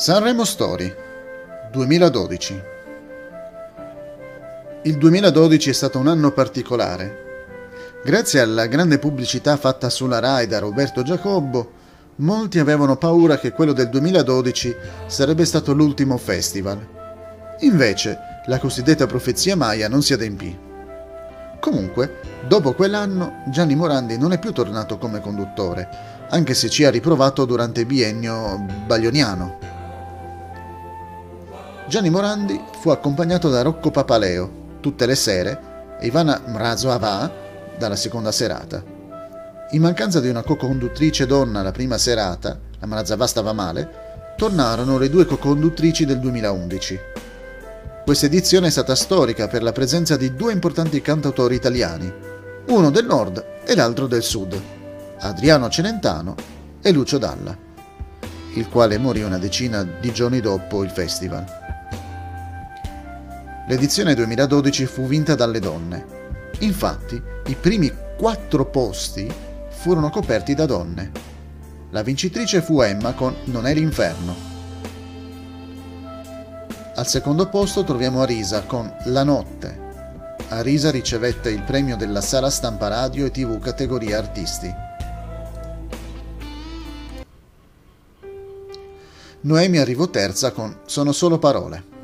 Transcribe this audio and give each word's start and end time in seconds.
Sanremo 0.00 0.44
Story 0.44 0.94
2012 1.72 2.62
Il 4.82 4.96
2012 4.96 5.70
è 5.70 5.72
stato 5.72 5.98
un 5.98 6.06
anno 6.06 6.30
particolare. 6.30 7.50
Grazie 8.04 8.38
alla 8.38 8.66
grande 8.66 9.00
pubblicità 9.00 9.56
fatta 9.56 9.90
sulla 9.90 10.20
RAI 10.20 10.46
da 10.46 10.60
Roberto 10.60 11.02
Giacobbo, 11.02 11.72
molti 12.18 12.60
avevano 12.60 12.96
paura 12.96 13.40
che 13.40 13.50
quello 13.50 13.72
del 13.72 13.88
2012 13.88 14.76
sarebbe 15.06 15.44
stato 15.44 15.72
l'ultimo 15.72 16.16
festival. 16.16 16.78
Invece, 17.62 18.18
la 18.46 18.60
cosiddetta 18.60 19.08
profezia 19.08 19.56
Maya 19.56 19.88
non 19.88 20.02
si 20.02 20.12
adempì. 20.12 20.56
Comunque, 21.58 22.20
dopo 22.46 22.72
quell'anno, 22.72 23.42
Gianni 23.48 23.74
Morandi 23.74 24.16
non 24.16 24.30
è 24.30 24.38
più 24.38 24.52
tornato 24.52 24.96
come 24.96 25.20
conduttore, 25.20 25.88
anche 26.28 26.54
se 26.54 26.68
ci 26.68 26.84
ha 26.84 26.90
riprovato 26.90 27.44
durante 27.44 27.80
il 27.80 27.86
biennio 27.86 28.64
baglioniano. 28.86 29.67
Gianni 31.88 32.10
Morandi 32.10 32.60
fu 32.80 32.90
accompagnato 32.90 33.48
da 33.48 33.62
Rocco 33.62 33.90
Papaleo 33.90 34.76
tutte 34.80 35.06
le 35.06 35.14
sere 35.14 35.96
e 35.98 36.06
Ivana 36.06 36.38
Mrazova 36.44 37.32
dalla 37.78 37.96
seconda 37.96 38.30
serata. 38.30 38.84
In 39.70 39.80
mancanza 39.80 40.20
di 40.20 40.28
una 40.28 40.42
co-conduttrice 40.42 41.24
donna 41.24 41.62
la 41.62 41.72
prima 41.72 41.96
serata, 41.96 42.60
la 42.78 42.86
Mrazava 42.86 43.26
stava 43.26 43.54
male, 43.54 44.34
tornarono 44.36 44.98
le 44.98 45.08
due 45.08 45.24
co-conduttrici 45.24 46.04
del 46.04 46.20
2011. 46.20 47.00
Questa 48.04 48.26
edizione 48.26 48.66
è 48.66 48.70
stata 48.70 48.94
storica 48.94 49.48
per 49.48 49.62
la 49.62 49.72
presenza 49.72 50.18
di 50.18 50.34
due 50.34 50.52
importanti 50.52 51.00
cantautori 51.00 51.54
italiani, 51.54 52.12
uno 52.66 52.90
del 52.90 53.06
nord 53.06 53.62
e 53.64 53.74
l'altro 53.74 54.06
del 54.06 54.22
sud, 54.22 54.60
Adriano 55.20 55.70
Celentano 55.70 56.34
e 56.82 56.92
Lucio 56.92 57.16
Dalla, 57.16 57.56
il 58.56 58.68
quale 58.68 58.98
morì 58.98 59.22
una 59.22 59.38
decina 59.38 59.82
di 59.82 60.12
giorni 60.12 60.40
dopo 60.40 60.82
il 60.82 60.90
festival. 60.90 61.67
L'edizione 63.68 64.14
2012 64.14 64.86
fu 64.86 65.06
vinta 65.06 65.34
dalle 65.34 65.58
donne. 65.58 66.06
Infatti, 66.60 67.22
i 67.48 67.54
primi 67.54 67.92
quattro 68.16 68.64
posti 68.64 69.30
furono 69.68 70.08
coperti 70.08 70.54
da 70.54 70.64
donne. 70.64 71.10
La 71.90 72.02
vincitrice 72.02 72.62
fu 72.62 72.80
Emma 72.80 73.12
con 73.12 73.34
Non 73.44 73.66
è 73.66 73.74
l'inferno. 73.74 74.34
Al 76.94 77.06
secondo 77.06 77.50
posto 77.50 77.84
troviamo 77.84 78.22
Arisa 78.22 78.62
con 78.62 78.90
La 79.04 79.22
notte. 79.22 79.78
Arisa 80.48 80.90
ricevette 80.90 81.50
il 81.50 81.62
premio 81.62 81.98
della 81.98 82.22
Sala 82.22 82.48
Stampa 82.48 82.88
Radio 82.88 83.26
e 83.26 83.30
TV 83.30 83.60
categoria 83.60 84.16
artisti. 84.16 84.74
Noemi 89.42 89.76
arrivò 89.76 90.08
terza 90.08 90.52
con 90.52 90.74
Sono 90.86 91.12
solo 91.12 91.38
parole. 91.38 91.96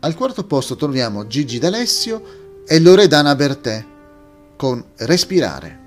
Al 0.00 0.14
quarto 0.14 0.44
posto 0.44 0.76
troviamo 0.76 1.26
Gigi 1.26 1.58
D'Alessio 1.58 2.64
e 2.66 2.78
Loredana 2.80 3.34
Bertè 3.34 3.84
con 4.56 4.84
Respirare. 4.96 5.84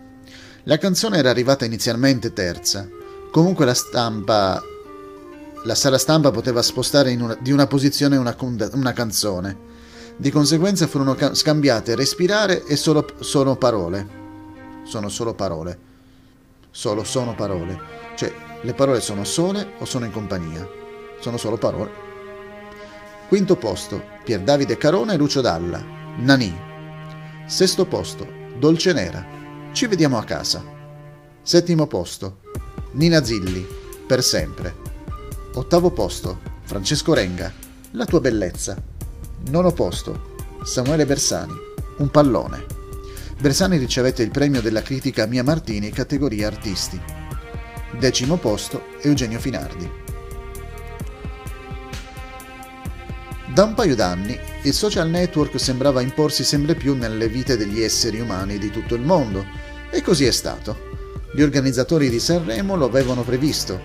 La 0.64 0.78
canzone 0.78 1.18
era 1.18 1.30
arrivata 1.30 1.66
inizialmente 1.66 2.34
terza, 2.34 2.88
comunque 3.32 3.66
la 3.66 3.74
stampa 3.74 4.62
la 5.66 5.76
sala 5.76 5.98
stampa 5.98 6.32
poteva 6.32 6.62
spostare 6.62 7.14
una, 7.16 7.38
di 7.40 7.52
una 7.52 7.68
posizione 7.68 8.16
una, 8.16 8.36
una, 8.74 8.94
canzone. 8.94 9.68
Di 10.16 10.32
conseguenza 10.32 10.88
furono 10.88 11.16
ca- 11.16 11.34
scambiate 11.34 11.96
respirare 11.96 12.64
e 12.64 12.78
solo, 12.78 13.06
sono 13.20 13.58
parole. 13.58 14.18
Sono 14.86 15.10
solo 15.10 15.34
parole. 15.34 15.78
Solo 16.72 17.04
sono 17.04 17.36
parole. 17.36 17.78
Cioè, 18.16 18.34
le 18.62 18.74
parole 18.74 19.02
sono 19.02 19.26
sole 19.26 19.74
o 19.80 19.86
sono 19.86 20.06
in 20.06 20.12
compagnia? 20.12 20.68
Sono 21.20 21.36
solo 21.36 21.58
parole. 21.58 22.09
Quinto 23.30 23.58
posto, 23.58 24.02
Pier 24.24 24.42
Davide 24.42 24.76
Carona 24.76 25.14
e 25.14 25.16
Lucio 25.16 25.40
Dalla, 25.40 25.80
Nani. 26.18 26.52
Sesto 27.46 27.86
posto, 27.86 28.28
Dolce 28.58 28.92
Nera, 28.92 29.24
Ci 29.72 29.86
vediamo 29.86 30.18
a 30.18 30.24
casa. 30.24 30.66
Settimo 31.44 31.86
posto, 31.86 32.40
Nina 32.94 33.24
Zilli, 33.24 33.64
Per 34.08 34.24
sempre. 34.24 34.74
Ottavo 35.54 35.92
posto, 35.92 36.40
Francesco 36.64 37.14
Renga, 37.14 37.54
La 37.92 38.06
tua 38.06 38.20
bellezza. 38.20 38.76
Nono 39.52 39.72
posto, 39.74 40.34
Samuele 40.64 41.06
Bersani, 41.06 41.54
Un 41.98 42.10
pallone. 42.10 42.66
Bersani 43.40 43.78
ricevette 43.78 44.24
il 44.24 44.32
premio 44.32 44.60
della 44.60 44.82
critica 44.82 45.28
Mia 45.28 45.44
Martini 45.44 45.92
categoria 45.92 46.48
artisti. 46.48 47.00
Decimo 48.00 48.38
posto, 48.38 48.86
Eugenio 49.02 49.38
Finardi. 49.38 50.09
Da 53.60 53.66
un 53.66 53.74
paio 53.74 53.94
d'anni 53.94 54.40
il 54.64 54.74
social 54.74 55.10
network 55.10 55.60
sembrava 55.60 56.00
imporsi 56.00 56.46
sempre 56.46 56.76
più 56.76 56.96
nelle 56.96 57.28
vite 57.28 57.58
degli 57.58 57.82
esseri 57.82 58.22
umani 58.22 58.58
di 58.58 58.70
tutto 58.70 58.96
il 58.96 59.02
mondo, 59.02 59.46
e 59.92 60.02
così 60.02 60.24
è 60.24 60.32
stato. 60.32 60.78
Gli 61.34 61.42
organizzatori 61.42 62.10
di 62.10 62.22
Sanremo 62.22 62.78
lo 62.78 62.86
avevano 62.86 63.24
previsto. 63.24 63.78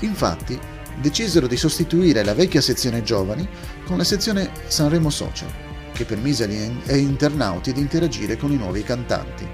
Infatti, 0.00 0.58
decisero 1.00 1.46
di 1.46 1.56
sostituire 1.56 2.24
la 2.24 2.34
vecchia 2.34 2.60
sezione 2.60 3.04
giovani 3.04 3.48
con 3.86 3.98
la 3.98 4.02
sezione 4.02 4.50
Sanremo 4.66 5.10
Social, 5.10 5.52
che 5.92 6.04
permise 6.04 6.42
agli 6.42 6.96
internauti 6.96 7.72
di 7.72 7.78
interagire 7.78 8.36
con 8.36 8.50
i 8.50 8.56
nuovi 8.56 8.82
cantanti. 8.82 9.46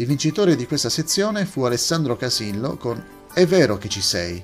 Il 0.00 0.06
vincitore 0.06 0.56
di 0.56 0.66
questa 0.66 0.88
sezione 0.88 1.44
fu 1.44 1.62
Alessandro 1.64 2.16
Casillo 2.16 2.78
con 2.78 3.04
È 3.34 3.44
vero 3.44 3.76
che 3.76 3.90
ci 3.90 4.00
sei, 4.00 4.42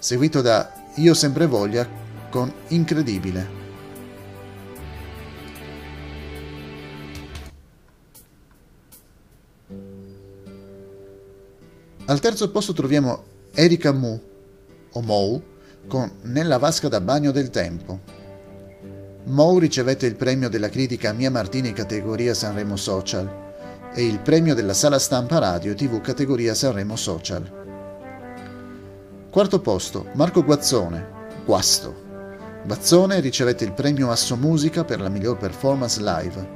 seguito 0.00 0.40
da 0.40 0.68
Io 0.96 1.14
sempre 1.14 1.46
voglia 1.46 1.88
con 2.28 2.52
Incredibile. 2.68 3.48
Al 12.06 12.18
terzo 12.18 12.50
posto 12.50 12.72
troviamo 12.72 13.22
Erika 13.54 13.92
Mu, 13.92 14.20
o 14.90 15.00
Mou, 15.02 15.40
con 15.86 16.10
Nella 16.22 16.58
vasca 16.58 16.88
da 16.88 17.00
bagno 17.00 17.30
del 17.30 17.50
tempo. 17.50 18.00
Mou 19.26 19.58
ricevette 19.60 20.06
il 20.06 20.16
premio 20.16 20.48
della 20.48 20.68
critica 20.68 21.12
Mia 21.12 21.30
Martini 21.30 21.72
categoria 21.72 22.34
Sanremo 22.34 22.74
Social 22.74 23.44
e 23.96 24.04
il 24.04 24.20
premio 24.20 24.54
della 24.54 24.74
Sala 24.74 24.98
Stampa 24.98 25.38
Radio 25.38 25.74
TV 25.74 26.02
categoria 26.02 26.52
Sanremo 26.52 26.96
Social. 26.96 27.50
Quarto 29.30 29.60
posto, 29.60 30.08
Marco 30.16 30.44
Guazzone, 30.44 31.08
Guasto. 31.46 32.04
Guazzone 32.66 33.20
ricevette 33.20 33.64
il 33.64 33.72
premio 33.72 34.10
Asso 34.10 34.36
Musica 34.36 34.84
per 34.84 35.00
la 35.00 35.08
miglior 35.08 35.38
performance 35.38 36.02
live. 36.02 36.48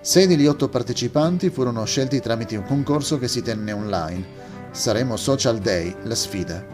Sei 0.00 0.26
degli 0.26 0.48
otto 0.48 0.68
partecipanti 0.68 1.48
furono 1.50 1.84
scelti 1.84 2.18
tramite 2.18 2.56
un 2.56 2.64
concorso 2.64 3.18
che 3.18 3.28
si 3.28 3.40
tenne 3.40 3.70
online, 3.70 4.26
Saremo 4.72 5.16
Social 5.16 5.58
Day, 5.58 5.94
la 6.02 6.16
sfida. 6.16 6.66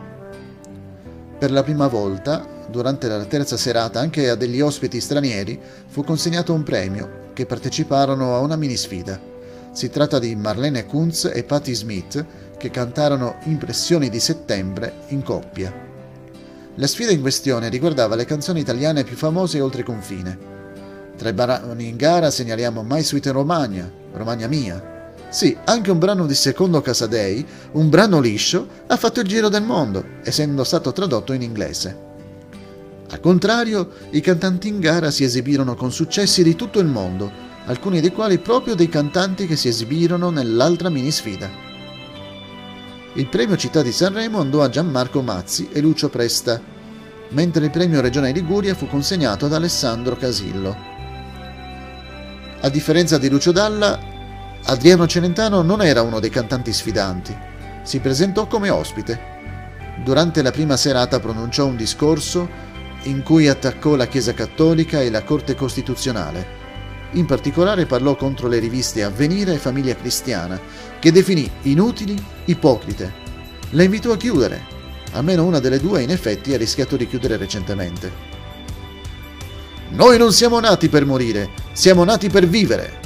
Per 1.38 1.50
la 1.50 1.62
prima 1.62 1.88
volta, 1.88 2.46
durante 2.70 3.06
la 3.06 3.22
terza 3.26 3.58
serata, 3.58 4.00
anche 4.00 4.30
a 4.30 4.34
degli 4.34 4.62
ospiti 4.62 4.98
stranieri 4.98 5.60
fu 5.88 6.02
consegnato 6.02 6.54
un 6.54 6.62
premio 6.62 7.32
che 7.34 7.44
parteciparono 7.44 8.34
a 8.34 8.38
una 8.38 8.56
mini 8.56 8.76
sfida. 8.78 9.32
Si 9.74 9.90
tratta 9.90 10.20
di 10.20 10.36
Marlene 10.36 10.86
Kunz 10.86 11.28
e 11.34 11.42
Patti 11.42 11.74
Smith 11.74 12.24
che 12.56 12.70
cantarono 12.70 13.38
Impressioni 13.46 14.08
di 14.08 14.20
settembre 14.20 15.00
in 15.08 15.24
coppia. 15.24 15.74
La 16.76 16.86
sfida 16.86 17.10
in 17.10 17.20
questione 17.20 17.68
riguardava 17.68 18.14
le 18.14 18.24
canzoni 18.24 18.60
italiane 18.60 19.02
più 19.02 19.16
famose 19.16 19.60
oltre 19.60 19.82
confine. 19.82 20.38
Tra 21.16 21.28
i 21.28 21.32
brani 21.32 21.88
in 21.88 21.96
gara 21.96 22.30
segnaliamo 22.30 22.84
My 22.84 23.02
Sweet 23.02 23.26
Romagna, 23.26 23.90
Romagna 24.12 24.46
Mia. 24.46 25.10
Sì, 25.28 25.56
anche 25.64 25.90
un 25.90 25.98
brano 25.98 26.26
di 26.26 26.34
Secondo 26.34 26.80
Casadei, 26.80 27.44
un 27.72 27.88
brano 27.88 28.20
liscio, 28.20 28.68
ha 28.86 28.96
fatto 28.96 29.18
il 29.18 29.26
giro 29.26 29.48
del 29.48 29.64
mondo, 29.64 30.04
essendo 30.22 30.62
stato 30.62 30.92
tradotto 30.92 31.32
in 31.32 31.42
inglese. 31.42 32.12
Al 33.10 33.18
contrario, 33.18 33.90
i 34.10 34.20
cantanti 34.20 34.68
in 34.68 34.78
gara 34.78 35.10
si 35.10 35.24
esibirono 35.24 35.74
con 35.74 35.90
successi 35.90 36.44
di 36.44 36.54
tutto 36.54 36.78
il 36.78 36.86
mondo, 36.86 37.43
alcuni 37.66 38.00
dei 38.00 38.12
quali 38.12 38.38
proprio 38.38 38.74
dei 38.74 38.88
cantanti 38.88 39.46
che 39.46 39.56
si 39.56 39.68
esibirono 39.68 40.30
nell'altra 40.30 40.90
mini 40.90 41.10
sfida. 41.10 41.50
Il 43.14 43.26
premio 43.28 43.56
Città 43.56 43.80
di 43.82 43.92
Sanremo 43.92 44.40
andò 44.40 44.62
a 44.62 44.68
Gianmarco 44.68 45.22
Mazzi 45.22 45.68
e 45.72 45.80
Lucio 45.80 46.08
Presta, 46.08 46.60
mentre 47.30 47.64
il 47.64 47.70
premio 47.70 48.00
Regione 48.00 48.32
Liguria 48.32 48.74
fu 48.74 48.86
consegnato 48.86 49.46
ad 49.46 49.54
Alessandro 49.54 50.16
Casillo. 50.16 50.76
A 52.60 52.68
differenza 52.68 53.18
di 53.18 53.28
Lucio 53.28 53.52
Dalla, 53.52 53.98
Adriano 54.64 55.06
Celentano 55.06 55.62
non 55.62 55.82
era 55.82 56.02
uno 56.02 56.20
dei 56.20 56.30
cantanti 56.30 56.72
sfidanti, 56.72 57.36
si 57.82 58.00
presentò 58.00 58.46
come 58.46 58.70
ospite. 58.70 59.32
Durante 60.02 60.42
la 60.42 60.50
prima 60.50 60.76
serata 60.76 61.20
pronunciò 61.20 61.66
un 61.66 61.76
discorso 61.76 62.48
in 63.04 63.22
cui 63.22 63.48
attaccò 63.48 63.94
la 63.94 64.06
Chiesa 64.06 64.34
Cattolica 64.34 65.00
e 65.00 65.10
la 65.10 65.22
Corte 65.22 65.54
Costituzionale 65.54 66.63
In 67.14 67.26
particolare 67.26 67.86
parlò 67.86 68.16
contro 68.16 68.48
le 68.48 68.58
riviste 68.58 69.04
Avvenire 69.04 69.54
e 69.54 69.58
Famiglia 69.58 69.94
Cristiana, 69.94 70.60
che 70.98 71.12
definì 71.12 71.48
inutili, 71.62 72.20
ipocrite. 72.46 73.12
Le 73.70 73.84
invitò 73.84 74.12
a 74.12 74.16
chiudere. 74.16 74.72
Almeno 75.12 75.44
una 75.44 75.60
delle 75.60 75.78
due, 75.78 76.02
in 76.02 76.10
effetti, 76.10 76.52
ha 76.52 76.56
rischiato 76.56 76.96
di 76.96 77.06
chiudere 77.06 77.36
recentemente. 77.36 78.32
Noi 79.90 80.18
non 80.18 80.32
siamo 80.32 80.58
nati 80.58 80.88
per 80.88 81.06
morire, 81.06 81.50
siamo 81.72 82.02
nati 82.02 82.28
per 82.28 82.48
vivere. 82.48 82.98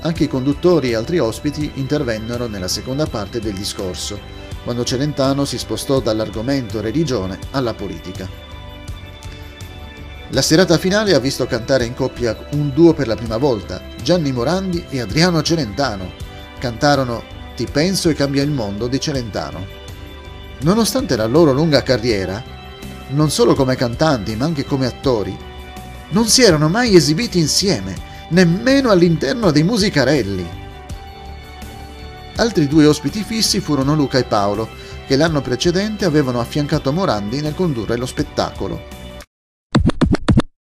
Anche 0.00 0.24
i 0.24 0.28
conduttori 0.28 0.90
e 0.90 0.96
altri 0.96 1.20
ospiti 1.20 1.70
intervennero 1.74 2.48
nella 2.48 2.66
seconda 2.66 3.06
parte 3.06 3.38
del 3.38 3.52
discorso, 3.52 4.18
quando 4.64 4.82
Celentano 4.82 5.44
si 5.44 5.56
spostò 5.56 6.00
dall'argomento 6.00 6.80
religione 6.80 7.38
alla 7.52 7.74
politica. 7.74 8.51
La 10.32 10.40
serata 10.40 10.78
finale 10.78 11.14
ha 11.14 11.18
visto 11.18 11.46
cantare 11.46 11.84
in 11.84 11.92
coppia 11.92 12.34
un 12.52 12.72
duo 12.72 12.94
per 12.94 13.06
la 13.06 13.16
prima 13.16 13.36
volta, 13.36 13.82
Gianni 14.02 14.32
Morandi 14.32 14.82
e 14.88 15.02
Adriano 15.02 15.42
Celentano. 15.42 16.10
Cantarono 16.58 17.22
Ti 17.54 17.66
penso 17.70 18.08
e 18.08 18.14
cambia 18.14 18.42
il 18.42 18.50
mondo 18.50 18.86
di 18.86 18.98
Celentano. 18.98 19.66
Nonostante 20.60 21.16
la 21.16 21.26
loro 21.26 21.52
lunga 21.52 21.82
carriera, 21.82 22.42
non 23.08 23.28
solo 23.28 23.54
come 23.54 23.76
cantanti 23.76 24.34
ma 24.34 24.46
anche 24.46 24.64
come 24.64 24.86
attori, 24.86 25.36
non 26.10 26.26
si 26.26 26.42
erano 26.42 26.70
mai 26.70 26.96
esibiti 26.96 27.38
insieme 27.38 27.94
nemmeno 28.30 28.90
all'interno 28.90 29.50
dei 29.50 29.64
musicarelli. 29.64 30.48
Altri 32.36 32.66
due 32.68 32.86
ospiti 32.86 33.22
fissi 33.22 33.60
furono 33.60 33.94
Luca 33.94 34.16
e 34.16 34.24
Paolo, 34.24 34.66
che 35.06 35.16
l'anno 35.16 35.42
precedente 35.42 36.06
avevano 36.06 36.40
affiancato 36.40 36.90
Morandi 36.90 37.42
nel 37.42 37.54
condurre 37.54 37.98
lo 37.98 38.06
spettacolo. 38.06 38.91